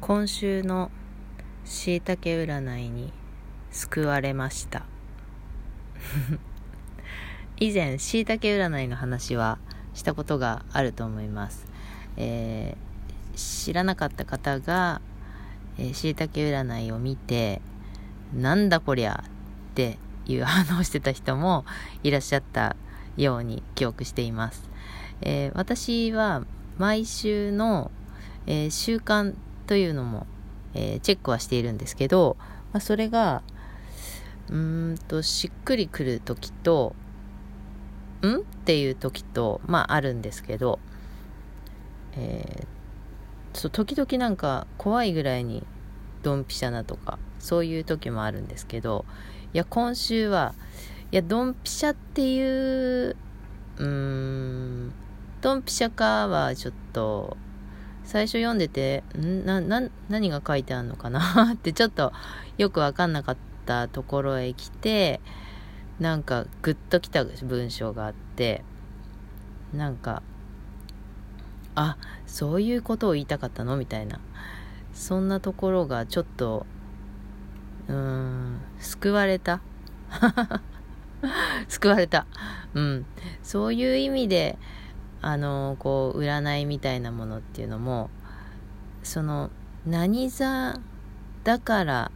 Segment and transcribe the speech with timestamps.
[0.00, 0.90] 今週の
[1.64, 3.12] しいたけ占いに
[3.70, 4.84] 救われました。
[7.58, 9.58] 以前しいたけ占いの話は
[9.94, 11.66] したことがあると思います、
[12.16, 15.00] えー、知らなかった方が
[15.92, 17.60] しいたけ占いを見て
[18.34, 21.64] なんだこりゃっていう反応してた人も
[22.02, 22.76] いらっしゃった
[23.16, 24.68] ように記憶しています、
[25.22, 26.44] えー、私は
[26.78, 27.90] 毎週の、
[28.46, 29.34] えー、習慣
[29.66, 30.26] というのも、
[30.74, 32.36] えー、チェックはしているんですけど、
[32.72, 33.42] まあ、それが
[34.48, 36.94] うんとしっくりくる時と
[38.22, 38.36] ん？
[38.36, 40.78] っていう時とまああるんですけど、
[42.16, 45.64] えー、そう時々なんか怖いぐらいに
[46.22, 49.04] ドンピシャなとかそういう時もあるんですけど
[49.52, 50.54] いや今週は
[51.12, 53.16] いやドンピシャっていう
[53.78, 54.92] うーん
[55.40, 57.36] ドンピシャかはちょっと
[58.06, 59.44] 最初読んでて、ん？
[59.44, 62.12] な、な、何が書いてあるのかなってちょっと
[62.56, 65.20] よくわかんなかったところへ来て、
[65.98, 68.62] なんかグッときた文章があって、
[69.74, 70.22] なんか、
[71.74, 71.96] あ、
[72.26, 74.20] そういうことを言いたかったのみたいな。
[74.94, 76.64] そんなところがちょっと、
[77.88, 79.60] うーん、救われた。
[81.68, 82.26] 救われた。
[82.74, 83.06] うん。
[83.42, 84.58] そういう意味で、
[85.26, 88.10] あのこう占いみたいなものっていうのも
[89.02, 89.50] その
[89.84, 90.78] 何座
[91.42, 92.12] だから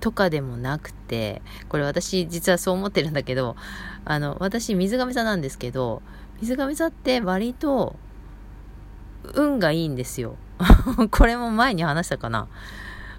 [0.00, 3.56] とかでもなくてこれ私実はそう思ってるんだけど
[4.04, 6.02] あの私水亀座なんですけど
[6.42, 7.96] 水亀座って割と
[9.32, 10.36] 運がいいんですよ。
[11.10, 12.48] これも前に話したかな。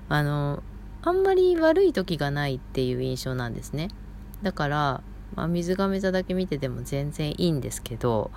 [0.09, 0.61] あの
[1.01, 3.87] あんまり悪い時がないっていう印象なんですね。
[4.43, 5.01] だから、
[5.35, 8.29] まあ、水亀座だけ見てても全然いいんですけど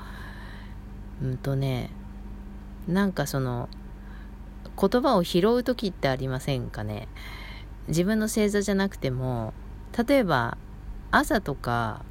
[1.23, 1.91] うんとね
[2.87, 3.69] なんかその
[4.79, 7.09] 言葉を拾う時ってありませんかね？
[7.89, 9.55] 自分の星座じゃなくても
[10.07, 10.59] 例えば
[11.11, 12.05] 朝とか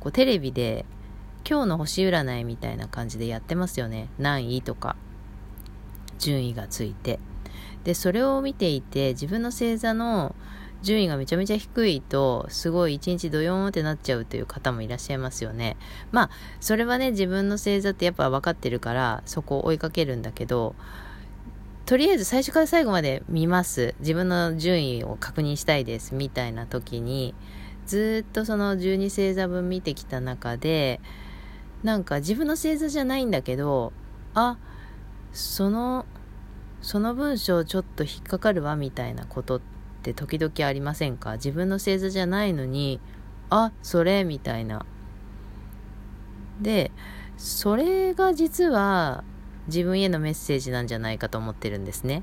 [0.00, 0.84] こうテレビで
[1.48, 4.08] 今日の星占いみたいな感じでやってますよね？
[4.18, 4.96] 何位とか。
[6.18, 7.18] 順位がついて。
[7.84, 10.34] でそれを見ていて自分の星座の
[10.84, 15.78] 順位がめちゃめちゃ低いと、すごい一日ドヨーンってなっちゃうという方もいらっしゃいますよね。
[16.12, 16.30] まあ、
[16.60, 20.76] それはね、自分の星座ってやっぱ分かってるから、そこを追いかけるんだけど、
[21.86, 23.94] とりあえず最初から最後まで見ます。
[24.00, 26.14] 自分の順位を確認したいです。
[26.14, 27.34] みたいな時に、
[27.86, 31.00] ずっとその12星座分見てきた中で、
[31.82, 33.94] なんか自分の星座じゃないんだけど、
[34.34, 34.58] あ、
[35.32, 36.04] その、
[36.82, 39.73] その文章ちょっと引っかかるわみたいなことって
[40.04, 41.32] って時々ありませんか？
[41.34, 43.00] 自分の星座じゃないのに、
[43.48, 44.84] あ、それみたいな。
[46.60, 46.92] で、
[47.38, 49.24] それが実は
[49.66, 52.22] 自分へのメッセージなんじゃないかと思ってるんですね。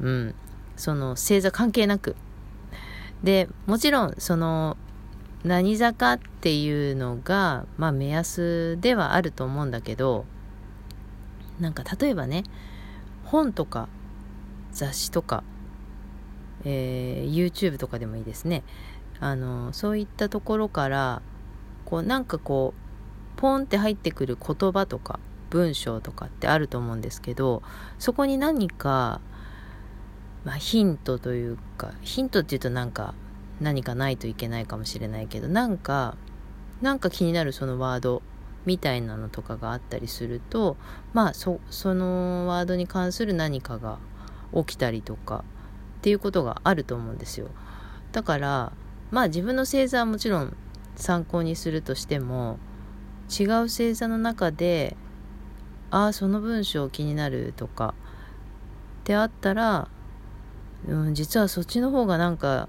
[0.00, 0.34] うん。
[0.76, 2.14] その星座関係なく。
[3.24, 4.76] で、もちろん、その、
[5.42, 10.26] 何座かっていうのが、まあ目安ではあると思うんだけど、
[11.58, 12.44] なんか例えばね、
[13.24, 13.88] 本とか
[14.72, 15.42] 雑誌とか
[16.68, 18.64] えー、YouTube とかでもいいですね。
[19.20, 21.22] あのそういったところから
[21.86, 27.62] こうなんかこうポンって入ってくる言葉とか文章とかってあると思うんですけど
[27.98, 29.20] そこに何か、
[30.44, 33.14] まあ、ヒントというかヒントっていうとなんか
[33.60, 36.16] 何かないといけないかもしれないけどなんか
[36.82, 38.22] なんか気になるそのワード
[38.66, 40.76] みたいなのとかがあったりすると
[41.14, 43.98] まあそそのワードに関する何かが
[44.54, 45.44] 起きたりとか
[45.96, 47.48] っていうことがあると思うんですよ。
[48.12, 48.72] だから
[49.10, 50.56] まあ自分の星座はもちろん
[50.96, 52.58] 参考にするとしても
[53.28, 54.96] 違う星座の中で
[55.90, 57.94] ああその文章気になるとか
[59.00, 59.88] ってあったら、
[60.88, 62.68] うん、実はそっちの方がなんか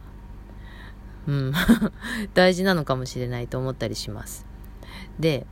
[1.28, 1.54] うん
[2.34, 4.46] 大事なのかもしれないと思ったりします。
[5.20, 5.46] で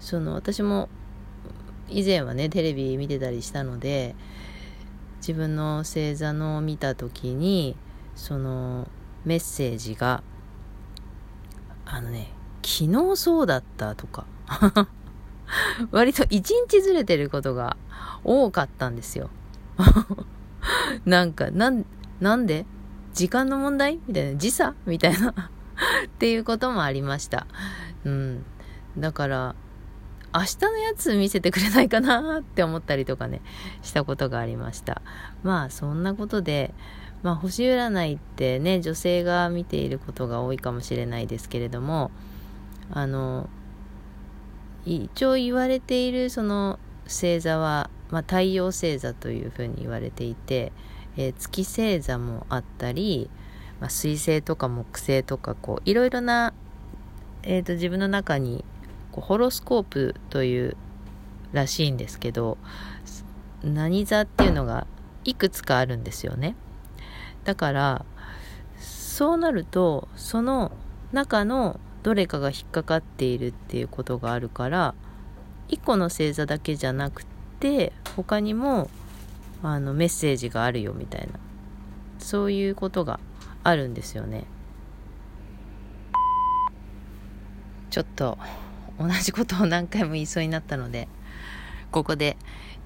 [0.00, 0.88] その私も
[1.88, 4.14] 以前はねテレビ見てたりしたので
[5.28, 7.76] 自分の星座のを見た時に
[8.16, 8.88] その
[9.26, 10.22] メッセージが
[11.84, 12.30] あのね
[12.62, 14.24] 昨日そうだったとか
[15.92, 17.76] 割と一日ずれてることが
[18.24, 19.28] 多かったんですよ。
[21.04, 21.84] なんかなん
[22.20, 22.64] なんで？
[23.12, 24.00] 時間の問題？
[24.06, 24.38] みたいな。
[24.38, 24.74] 時差？
[24.86, 25.30] みたいな。
[25.30, 25.34] っ
[26.18, 27.46] ていうこともありました。
[28.04, 28.44] うん。
[28.96, 29.54] だから
[30.38, 33.40] 明日のやつ見せてくれないかなって思ったりとかね、
[33.82, 35.02] したことがありました。
[35.42, 36.74] まあそんなことで、
[37.22, 42.10] まあ星占いってね、女性が見ていることが多いかもしれないですけれども、
[42.90, 43.48] あの、
[44.84, 50.72] 一応言われているその星座はまあ、太陽星座というふうに言われていて、
[51.16, 53.30] えー、月星座もあったり、
[53.80, 56.54] まあ、水星とか木星とかこういろいろな、
[57.42, 58.64] えーと、自分の中に
[59.18, 60.76] こうホロスコープという
[61.52, 62.56] らしいんですけど
[63.64, 64.86] 何座っていうのが
[65.24, 66.54] いくつかあるんですよね。
[67.44, 68.04] だから
[68.78, 70.70] そうなるとその
[71.12, 74.94] 中のどれかが引っかかっているっていうことがあるから
[75.68, 77.24] 1個の星座だけじゃなく
[77.58, 78.88] て他にも
[79.62, 81.40] あのメッセージがあるよみたいな。
[82.20, 83.18] そういうことが
[83.64, 84.44] あるんですよね。
[87.90, 88.38] ちょっと
[88.98, 91.08] 同じことを何回も言いそうになったので
[91.90, 92.36] ここで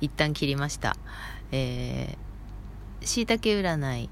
[0.01, 0.97] 一旦切りました。
[1.53, 4.11] えー、しいたけ占い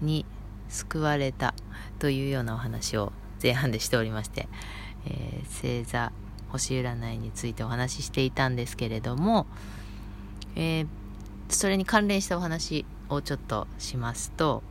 [0.00, 0.26] に
[0.68, 1.54] 救われた
[1.98, 3.12] というようなお話を
[3.42, 4.48] 前半でしておりまして、
[5.06, 6.12] えー、星座
[6.50, 9.46] 星占いについてお話ししていたんですけれども、
[10.56, 10.86] えー、
[11.48, 14.62] それに関連したお話をちょっとしますと、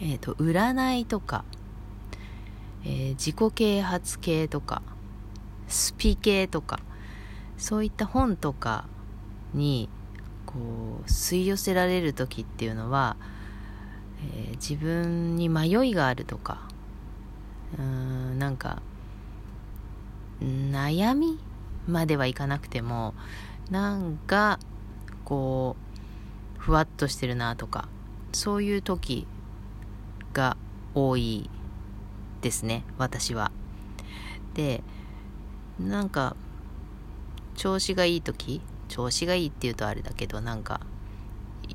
[0.00, 1.44] えっ、ー、と、占いとか、
[2.84, 4.82] えー、自己啓発系とか、
[5.68, 6.80] スピ系とか、
[7.56, 8.86] そういった本とか
[9.54, 9.88] に、
[10.46, 10.58] こ
[11.02, 13.16] う、吸い寄せられる時っていうのは、
[14.34, 16.68] えー、自分に迷いがあるとか、
[17.78, 18.82] うーん、なんか、
[20.40, 21.38] 悩み
[21.88, 23.14] まではいかなくても
[23.70, 24.58] なんか
[25.24, 25.76] こ
[26.56, 27.88] うふわっとしてるなとか
[28.32, 29.26] そういう時
[30.32, 30.56] が
[30.94, 31.50] 多い
[32.40, 33.50] ですね私は。
[34.54, 34.82] で
[35.80, 36.36] なんか
[37.56, 38.60] 調子がいい時？
[38.88, 40.80] 調子がいいっていうとあれだけどなんか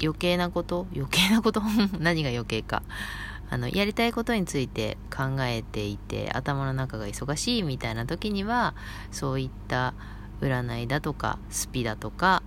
[0.02, 0.88] 余計なこと？
[0.96, 1.62] 余計なこと？
[2.00, 2.84] 何が余計か。
[3.50, 8.74] あのやりたいことについて考えていて頭の中が忙しいみたいな時には
[9.12, 9.94] そういった
[10.42, 12.42] 占いだとかスピだとか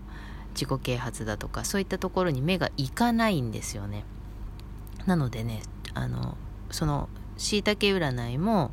[0.55, 4.05] 自己啓発だとかそういったところに目がいかないんですよね。
[5.05, 5.63] なのでね
[5.95, 6.37] あの
[6.73, 8.73] そのしいたけ占いも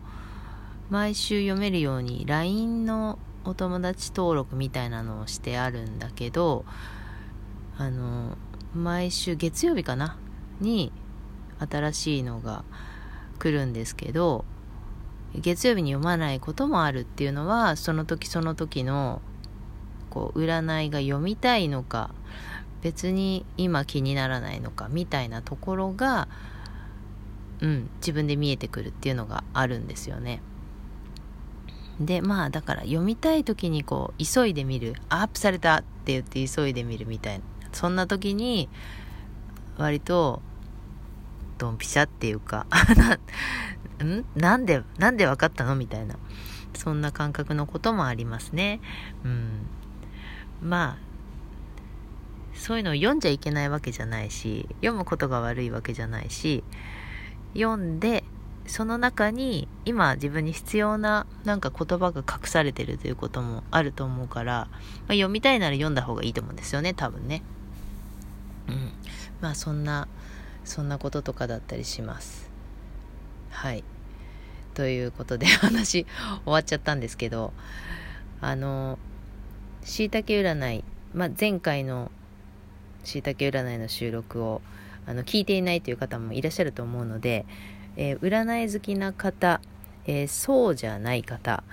[0.94, 6.66] 毎週読めるように LINE のお友達登録みたいなのをしてあるんだけど
[7.80, 8.38] あの
[8.75, 10.19] 毎週月曜日かな？
[10.62, 10.92] に
[11.57, 12.63] 新しいのが
[13.40, 14.45] 来るんですけど
[15.34, 19.19] 月曜日に読まないこともあるっていうのはその時その時の
[20.12, 22.13] こう占いが読みたいのか
[22.84, 26.28] 別に今気にならないのかみたいなところが
[27.62, 30.44] うん自分で見えてくるっていうのがあるんですよね。
[32.00, 38.69] でまあだから読みたい時にこう急いで見るアップされたって言って急いで見るみたいなそんな時に
[39.78, 40.42] 割と
[41.57, 42.66] ドンピシャっていうか
[44.04, 46.16] んなんで、なんで分かったのみたいな。
[46.74, 48.81] そんな感覚のこともありますね。
[49.24, 49.68] うん。
[50.62, 56.63] まあ、そういうのを読んじゃいけないわけじゃないし、読むことが悪いわけじゃないし、
[57.54, 58.24] 読んで、
[58.65, 64.77] その中に今自分に必要ななんか言葉が隠されてるということもあると思うから、ま
[65.10, 67.44] あ、読みたいなら読んだ方がいいと思うんですよね、多分ね。
[68.69, 68.94] うん。
[69.44, 70.07] まあそんな
[70.63, 72.50] そんなこととかだったりします
[73.50, 73.83] はい
[74.74, 76.06] ということで 話
[76.45, 77.51] 終わっちゃったんですけど
[78.39, 78.98] あの
[79.83, 80.83] しいたけ占い、
[81.13, 82.10] まあ、前回の
[83.04, 84.62] しいたけ占いの収録を
[85.05, 87.46] あの聞いていないという方もいらっしゃると思うので、
[87.98, 89.62] えー、占い好きな方、
[90.06, 91.64] えー、そうじゃない方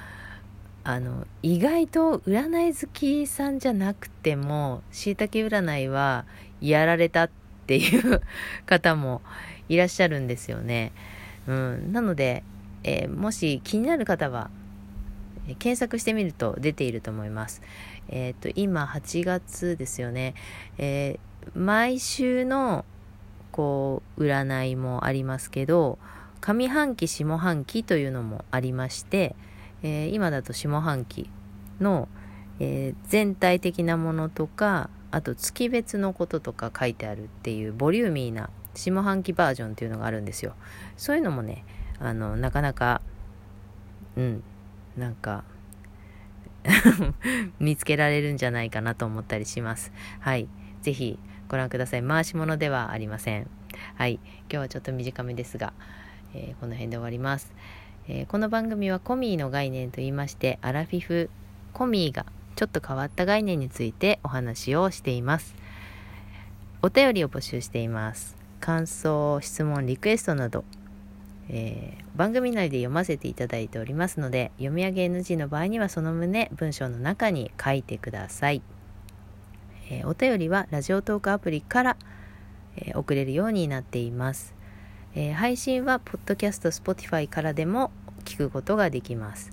[0.83, 6.25] あの意外と占い好きさんじゃなくてもしいたけ占いは
[6.61, 7.31] やられたっ
[7.67, 8.23] ていう
[8.67, 9.21] 方も
[9.69, 10.93] いらっしゃるんですよね。
[11.47, 12.43] うん、なので、
[12.83, 14.51] えー、もし気になる方は、
[15.59, 17.63] 検索してみると出ていると思います。
[18.09, 20.35] えっ、と、今8月ですよね。
[20.79, 21.19] え
[21.55, 22.85] 毎週の
[23.61, 25.99] こう占いもありますけど
[26.41, 29.37] 上半期下半期というのもありまして、
[29.83, 31.29] えー、今だと下半期
[31.79, 32.09] の、
[32.59, 40.55] えー、全体的なものとかあと月別のこととか書いてあるっていうボリューミーな下半期バージョンっていうのがあるんですよ。
[40.97, 41.67] そういうのもね
[41.99, 43.03] あのなかなか
[44.17, 44.43] うん
[44.97, 45.45] なんか
[47.61, 49.93] 見つけられるんじゃないかなと思ったりします。
[50.21, 50.49] はい。
[50.81, 51.19] 是非
[51.51, 53.51] ご覧ください回し物ではありません
[53.97, 55.75] はい今日はちょっと短めですが、
[56.35, 57.53] えー、この辺で終わります、
[58.09, 61.29] えー、この番組はコミーの概念と言いましてアラフィフ
[61.73, 62.25] コミーが
[62.61, 65.55] ちょっと変わった概念についてお話をしています。
[66.83, 68.37] お便りを募集しています。
[68.61, 70.65] 感想、質問、リクエストなど、
[71.49, 78.63] えー、番組内で読ませていただいておりますので、読み上げ NG の場合にはその旨文章の中に書いてください。
[79.91, 81.97] えー、お便りはラジオトークアプリから、
[82.77, 84.55] えー、送れるようになっています、
[85.15, 87.91] えー、配信はポッドキャスト Spotify からでも
[88.25, 89.51] 聞くことができます、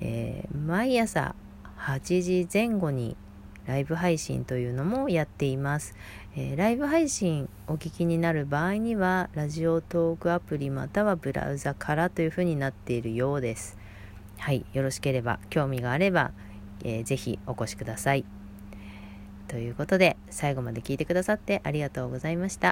[0.00, 1.34] え毎朝
[1.78, 3.16] 8時前後に
[3.64, 5.94] ライブ配信というのもやっています、
[6.36, 13.78] えライブ配信お聞きになる場合にはラジオトークアプリまたはブラウザからというふうになっているようです。
[14.38, 16.32] はいよろしければ興味があれば、
[16.82, 18.41] えー、ぜひお越しください。
[19.52, 22.71] ということで最後まで聞いてくださってありがとうございました。